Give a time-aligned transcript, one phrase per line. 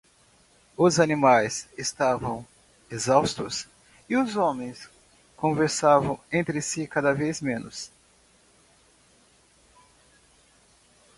[0.75, 2.43] Os animais estavam
[2.89, 3.67] exaustos?
[4.09, 4.89] e os homens
[5.37, 7.91] conversavam entre si cada vez menos.